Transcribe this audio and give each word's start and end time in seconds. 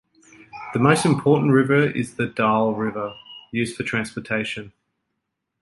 The 0.73 0.79
most 0.79 1.05
important 1.05 1.51
river 1.51 1.85
is 1.91 2.15
the 2.15 2.25
Daule 2.25 2.75
River, 2.75 3.13
used 3.51 3.75
for 3.77 3.83
transportation. 3.83 4.73